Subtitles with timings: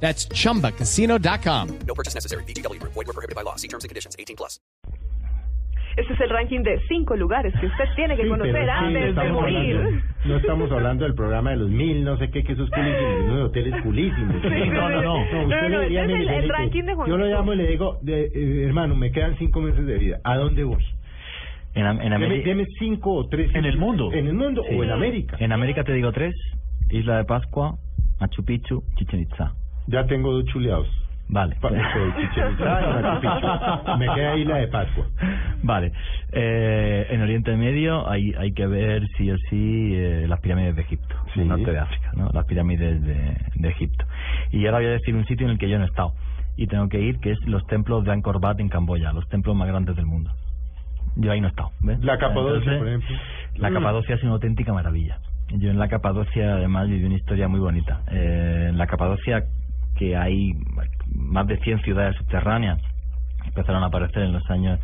[0.00, 1.68] That's chumbacasino.com.
[1.86, 2.44] No purchase necessary.
[2.44, 2.78] BGW.
[2.82, 3.56] Void were prohibited by law.
[3.56, 4.14] See terms and conditions.
[4.18, 4.60] 18 plus.
[5.96, 9.08] Este es el ranking de cinco lugares que usted tiene que Sí, conocer antes de
[9.08, 9.76] estamos morir.
[9.78, 13.24] hablando- no estamos hablando del programa de los mil, no sé qué, que esos culísimos,
[13.24, 14.36] unos hoteles culísimos.
[14.42, 15.02] Sí, no, no, no.
[15.32, 17.56] no, usted no, diría, este es el- el ranking de Juan Yo lo llamo y
[17.56, 20.18] le digo, de, eh, hermano, me quedan cinco meses de vida.
[20.22, 20.84] ¿A dónde voy?
[21.74, 22.48] En, en Deme, América.
[22.50, 23.54] deme cinco o tres.
[23.54, 24.12] En el mundo.
[24.12, 24.74] En el mundo Sí.
[24.76, 25.36] o en América.
[25.40, 26.34] En América te digo tres:
[26.90, 27.74] Isla de Pascua,
[28.20, 29.54] Machu Picchu, Chichen Itza.
[29.88, 30.88] Ya tengo dos chuleados.
[31.28, 31.56] Vale.
[33.98, 35.06] Me queda Isla de Pascua.
[35.62, 35.92] Vale.
[36.32, 40.82] Eh, en Oriente Medio hay, hay que ver sí o sí eh, las pirámides de
[40.82, 41.40] Egipto, Sí.
[41.40, 42.30] el norte de África, ¿no?
[42.32, 44.04] Las pirámides de, de Egipto.
[44.52, 46.12] Y ahora voy a decir un sitio en el que yo no he estado
[46.56, 49.56] y tengo que ir, que es los templos de Angkor Wat en Camboya, los templos
[49.56, 50.30] más grandes del mundo.
[51.16, 51.70] Yo ahí no he estado.
[51.80, 51.98] ¿ves?
[52.04, 53.16] La Capadocia, Entonces, por ejemplo.
[53.56, 53.74] La Mm.
[53.74, 55.18] Capadocia es una auténtica maravilla.
[55.48, 58.02] Yo en la Capadocia además viví una historia muy bonita.
[58.10, 59.44] Eh, en la Capadocia
[59.96, 60.52] que hay
[61.14, 62.80] más de 100 ciudades subterráneas
[63.46, 64.80] empezaron a aparecer en los años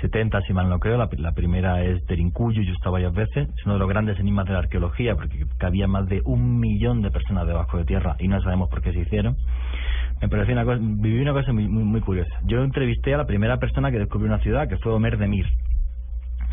[0.00, 0.96] 70, si mal no creo.
[0.96, 3.48] La, la primera es Terincuyo, yo he estado varias veces.
[3.56, 7.02] Es uno de los grandes enigmas de la arqueología porque había más de un millón
[7.02, 9.36] de personas debajo de tierra y no sabemos por qué se hicieron.
[10.20, 12.34] Me pareció una cosa, viví una cosa muy, muy, curiosa.
[12.44, 15.46] Yo entrevisté a la primera persona que descubrió una ciudad, que fue Omer Demir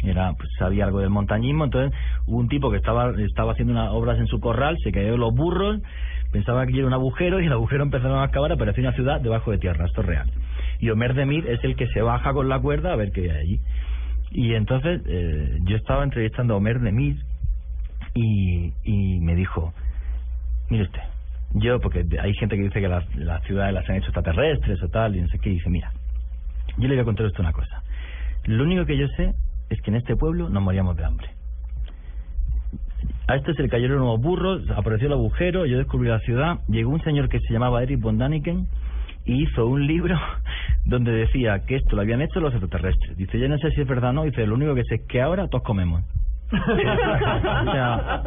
[0.03, 3.91] era pues sabía algo del montañismo entonces hubo un tipo que estaba estaba haciendo unas
[3.91, 5.79] obras en su corral se cayó los burros
[6.31, 9.51] pensaba que era un agujero y el agujero empezaron a excavar apareció una ciudad debajo
[9.51, 10.31] de tierra esto es real.
[10.79, 13.37] Y Omer Demir es el que se baja con la cuerda a ver qué hay
[13.37, 13.59] allí.
[14.31, 17.17] Y entonces eh, yo estaba entrevistando a Omer Demir
[18.13, 19.73] y, y me dijo
[20.69, 21.01] mire usted
[21.53, 23.05] yo porque hay gente que dice que las,
[23.45, 25.91] ciudades las han hecho extraterrestres o tal y no sé qué y dice mira
[26.77, 27.83] yo le voy a contar usted una cosa.
[28.45, 29.33] Lo único que yo sé
[29.69, 31.29] es que en este pueblo nos moríamos de hambre.
[33.31, 36.91] A este se le cayeron unos burros, apareció el agujero, yo descubrí la ciudad, llegó
[36.91, 38.67] un señor que se llamaba Eric von Daniken
[39.23, 40.19] y hizo un libro
[40.85, 43.15] donde decía que esto lo habían hecho los extraterrestres.
[43.15, 45.07] Dice, yo no sé si es verdad o no, dice, lo único que sé es
[45.07, 46.03] que ahora todos comemos.
[46.51, 48.23] o sea,